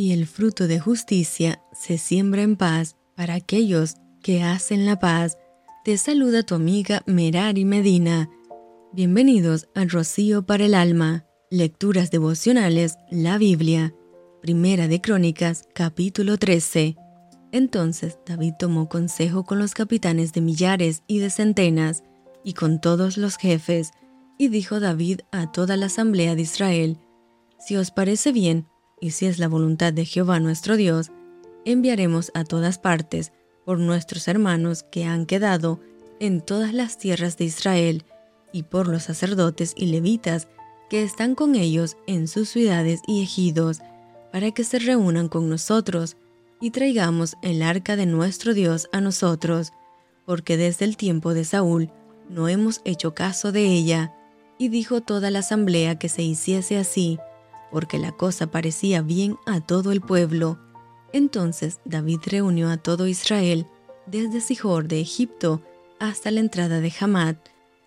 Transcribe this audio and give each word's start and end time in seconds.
y 0.00 0.12
el 0.12 0.26
fruto 0.26 0.66
de 0.66 0.80
justicia 0.80 1.62
se 1.74 1.98
siembra 1.98 2.40
en 2.40 2.56
paz 2.56 2.96
para 3.14 3.34
aquellos 3.34 3.96
que 4.22 4.42
hacen 4.42 4.86
la 4.86 4.98
paz. 4.98 5.36
Te 5.84 5.98
saluda 5.98 6.42
tu 6.42 6.54
amiga 6.54 7.02
Merari 7.04 7.66
Medina. 7.66 8.30
Bienvenidos 8.94 9.68
al 9.74 9.90
Rocío 9.90 10.46
para 10.46 10.64
el 10.64 10.72
Alma. 10.72 11.26
Lecturas 11.50 12.10
devocionales, 12.10 12.96
la 13.10 13.36
Biblia. 13.36 13.94
Primera 14.40 14.88
de 14.88 15.02
Crónicas, 15.02 15.64
capítulo 15.74 16.38
13. 16.38 16.96
Entonces 17.52 18.18
David 18.24 18.54
tomó 18.58 18.88
consejo 18.88 19.44
con 19.44 19.58
los 19.58 19.74
capitanes 19.74 20.32
de 20.32 20.40
millares 20.40 21.02
y 21.08 21.18
de 21.18 21.28
centenas, 21.28 22.04
y 22.42 22.54
con 22.54 22.80
todos 22.80 23.18
los 23.18 23.36
jefes, 23.36 23.90
y 24.38 24.48
dijo 24.48 24.80
David 24.80 25.20
a 25.30 25.52
toda 25.52 25.76
la 25.76 25.86
asamblea 25.86 26.34
de 26.36 26.40
Israel, 26.40 26.98
Si 27.58 27.76
os 27.76 27.90
parece 27.90 28.32
bien, 28.32 28.69
y 29.00 29.10
si 29.10 29.26
es 29.26 29.38
la 29.38 29.48
voluntad 29.48 29.92
de 29.92 30.04
Jehová 30.04 30.40
nuestro 30.40 30.76
Dios, 30.76 31.10
enviaremos 31.64 32.30
a 32.34 32.44
todas 32.44 32.78
partes 32.78 33.32
por 33.64 33.78
nuestros 33.78 34.28
hermanos 34.28 34.82
que 34.82 35.04
han 35.04 35.26
quedado 35.26 35.80
en 36.18 36.40
todas 36.40 36.74
las 36.74 36.98
tierras 36.98 37.36
de 37.36 37.44
Israel, 37.44 38.04
y 38.52 38.64
por 38.64 38.88
los 38.88 39.04
sacerdotes 39.04 39.74
y 39.76 39.86
levitas 39.86 40.48
que 40.88 41.02
están 41.02 41.34
con 41.34 41.54
ellos 41.54 41.96
en 42.06 42.26
sus 42.26 42.48
ciudades 42.48 43.00
y 43.06 43.22
ejidos, 43.22 43.78
para 44.32 44.50
que 44.50 44.64
se 44.64 44.78
reúnan 44.78 45.28
con 45.28 45.48
nosotros 45.48 46.16
y 46.60 46.70
traigamos 46.70 47.36
el 47.42 47.62
arca 47.62 47.96
de 47.96 48.06
nuestro 48.06 48.54
Dios 48.54 48.88
a 48.92 49.00
nosotros, 49.00 49.72
porque 50.26 50.56
desde 50.56 50.84
el 50.84 50.96
tiempo 50.96 51.32
de 51.32 51.44
Saúl 51.44 51.90
no 52.28 52.48
hemos 52.48 52.80
hecho 52.84 53.14
caso 53.14 53.50
de 53.52 53.64
ella. 53.66 54.14
Y 54.58 54.68
dijo 54.68 55.00
toda 55.00 55.30
la 55.30 55.38
asamblea 55.38 55.98
que 55.98 56.08
se 56.08 56.22
hiciese 56.22 56.76
así, 56.76 57.18
porque 57.70 57.98
la 57.98 58.12
cosa 58.12 58.50
parecía 58.50 59.02
bien 59.02 59.36
a 59.46 59.60
todo 59.60 59.92
el 59.92 60.00
pueblo. 60.00 60.58
Entonces 61.12 61.80
David 61.84 62.20
reunió 62.26 62.70
a 62.70 62.76
todo 62.76 63.06
Israel, 63.06 63.66
desde 64.06 64.40
Sihor 64.40 64.88
de 64.88 65.00
Egipto 65.00 65.62
hasta 65.98 66.30
la 66.30 66.40
entrada 66.40 66.80
de 66.80 66.92
Hamad, 67.00 67.36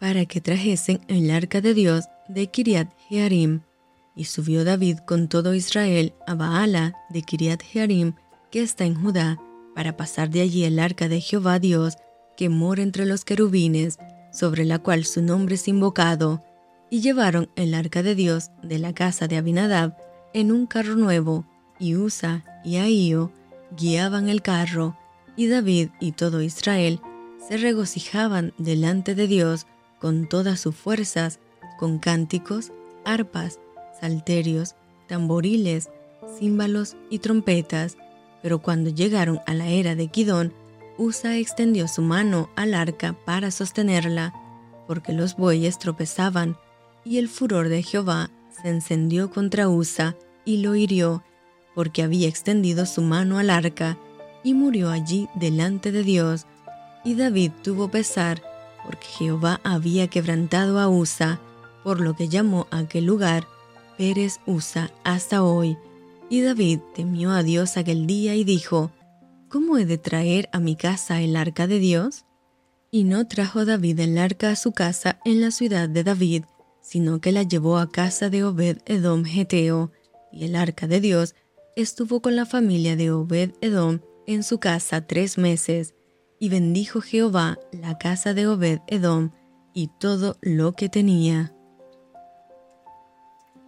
para 0.00 0.24
que 0.26 0.40
trajesen 0.40 1.00
el 1.08 1.30
arca 1.30 1.60
de 1.60 1.74
Dios 1.74 2.04
de 2.28 2.48
Kiriat 2.48 2.92
Jearim. 3.08 3.60
Y 4.14 4.24
subió 4.24 4.64
David 4.64 4.98
con 5.06 5.28
todo 5.28 5.54
Israel 5.54 6.14
a 6.26 6.34
Baala 6.34 6.94
de 7.10 7.22
Kiriat 7.22 7.62
Jearim, 7.62 8.14
que 8.50 8.62
está 8.62 8.84
en 8.84 9.00
Judá, 9.00 9.38
para 9.74 9.96
pasar 9.96 10.30
de 10.30 10.40
allí 10.40 10.64
el 10.64 10.78
arca 10.78 11.08
de 11.08 11.20
Jehová 11.20 11.58
Dios, 11.58 11.94
que 12.36 12.48
mora 12.48 12.82
entre 12.82 13.06
los 13.06 13.24
querubines, 13.24 13.98
sobre 14.32 14.64
la 14.64 14.78
cual 14.78 15.04
su 15.04 15.22
nombre 15.22 15.54
es 15.56 15.68
invocado, 15.68 16.42
y 16.90 17.00
llevaron 17.00 17.50
el 17.56 17.74
arca 17.74 18.02
de 18.02 18.14
Dios 18.14 18.50
de 18.62 18.78
la 18.78 18.92
casa 18.94 19.28
de 19.28 19.36
Abinadab 19.36 19.96
en 20.32 20.52
un 20.52 20.66
carro 20.66 20.94
nuevo, 20.94 21.46
y 21.78 21.96
Usa 21.96 22.44
y 22.64 22.76
Ahío 22.76 23.32
guiaban 23.76 24.28
el 24.28 24.42
carro, 24.42 24.96
y 25.36 25.46
David 25.46 25.90
y 26.00 26.12
todo 26.12 26.42
Israel 26.42 27.00
se 27.46 27.56
regocijaban 27.56 28.52
delante 28.58 29.14
de 29.14 29.26
Dios 29.26 29.66
con 29.98 30.28
todas 30.28 30.60
sus 30.60 30.74
fuerzas, 30.74 31.40
con 31.78 31.98
cánticos, 31.98 32.72
arpas, 33.04 33.60
salterios, 34.00 34.74
tamboriles, 35.06 35.88
címbalos 36.38 36.96
y 37.10 37.20
trompetas. 37.20 37.96
Pero 38.42 38.60
cuando 38.60 38.90
llegaron 38.90 39.40
a 39.46 39.54
la 39.54 39.68
era 39.68 39.94
de 39.94 40.08
Kidón, 40.08 40.52
Usa 40.96 41.36
extendió 41.36 41.88
su 41.88 42.02
mano 42.02 42.50
al 42.56 42.74
arca 42.74 43.16
para 43.24 43.50
sostenerla, 43.50 44.34
porque 44.86 45.12
los 45.12 45.36
bueyes 45.36 45.78
tropezaban 45.78 46.56
y 47.08 47.16
el 47.16 47.28
furor 47.28 47.70
de 47.70 47.82
Jehová 47.82 48.30
se 48.50 48.68
encendió 48.68 49.30
contra 49.30 49.68
Usa 49.70 50.14
y 50.44 50.58
lo 50.58 50.74
hirió, 50.74 51.24
porque 51.74 52.02
había 52.02 52.28
extendido 52.28 52.84
su 52.84 53.00
mano 53.00 53.38
al 53.38 53.48
arca, 53.48 53.98
y 54.44 54.52
murió 54.52 54.90
allí 54.90 55.28
delante 55.34 55.90
de 55.90 56.02
Dios. 56.02 56.46
Y 57.04 57.14
David 57.14 57.52
tuvo 57.62 57.90
pesar, 57.90 58.42
porque 58.84 59.06
Jehová 59.06 59.60
había 59.64 60.08
quebrantado 60.08 60.78
a 60.78 60.88
Usa, 60.88 61.40
por 61.82 62.00
lo 62.00 62.14
que 62.14 62.28
llamó 62.28 62.66
a 62.70 62.78
aquel 62.80 63.06
lugar 63.06 63.46
Pérez 63.96 64.40
Usa 64.46 64.90
hasta 65.02 65.42
hoy. 65.42 65.78
Y 66.28 66.42
David 66.42 66.80
temió 66.94 67.30
a 67.30 67.42
Dios 67.42 67.78
aquel 67.78 68.06
día 68.06 68.34
y 68.34 68.44
dijo, 68.44 68.90
¿Cómo 69.48 69.78
he 69.78 69.86
de 69.86 69.96
traer 69.96 70.50
a 70.52 70.60
mi 70.60 70.76
casa 70.76 71.22
el 71.22 71.36
arca 71.36 71.66
de 71.66 71.78
Dios? 71.78 72.26
Y 72.90 73.04
no 73.04 73.26
trajo 73.26 73.64
David 73.64 73.98
el 74.00 74.18
arca 74.18 74.50
a 74.50 74.56
su 74.56 74.72
casa 74.72 75.20
en 75.24 75.40
la 75.40 75.50
ciudad 75.50 75.88
de 75.88 76.04
David, 76.04 76.44
sino 76.88 77.20
que 77.20 77.32
la 77.32 77.42
llevó 77.42 77.76
a 77.76 77.90
casa 77.90 78.30
de 78.30 78.44
Obed 78.44 78.78
Edom 78.86 79.22
Geteo, 79.22 79.92
y 80.32 80.46
el 80.46 80.56
arca 80.56 80.86
de 80.86 81.02
Dios 81.02 81.34
estuvo 81.76 82.22
con 82.22 82.34
la 82.34 82.46
familia 82.46 82.96
de 82.96 83.10
Obed 83.10 83.52
Edom 83.60 84.00
en 84.26 84.42
su 84.42 84.58
casa 84.58 85.06
tres 85.06 85.36
meses, 85.36 85.94
y 86.38 86.48
bendijo 86.48 87.02
Jehová 87.02 87.58
la 87.72 87.98
casa 87.98 88.32
de 88.32 88.46
Obed 88.46 88.78
Edom 88.86 89.32
y 89.74 89.90
todo 90.00 90.38
lo 90.40 90.72
que 90.72 90.88
tenía. 90.88 91.54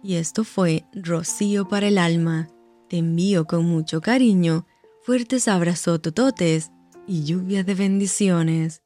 Y 0.01 0.15
esto 0.15 0.43
fue 0.43 0.85
Rocío 0.91 1.67
para 1.67 1.89
el 1.89 1.99
alma. 1.99 2.49
Te 2.89 2.97
envío 2.97 3.45
con 3.45 3.65
mucho 3.65 4.01
cariño, 4.01 4.65
fuertes 5.03 5.47
abrazos 5.47 6.01
tototes 6.01 6.71
y 7.05 7.23
lluvia 7.23 7.63
de 7.63 7.75
bendiciones. 7.75 8.81